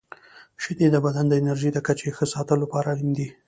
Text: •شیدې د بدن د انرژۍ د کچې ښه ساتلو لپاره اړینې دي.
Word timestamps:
•شیدې 0.61 0.87
د 0.91 0.95
بدن 1.05 1.25
د 1.27 1.33
انرژۍ 1.41 1.69
د 1.73 1.77
کچې 1.87 2.09
ښه 2.17 2.25
ساتلو 2.33 2.61
لپاره 2.63 2.87
اړینې 2.93 3.13
دي. 3.19 3.27